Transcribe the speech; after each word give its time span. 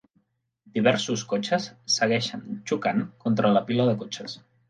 Diversos 0.77 1.23
cotxes 1.33 1.67
segueixen 1.97 2.43
xocant 2.71 3.05
contra 3.27 3.55
la 3.59 3.65
pila 3.71 3.89
de 3.91 3.95
cotxes. 4.03 4.39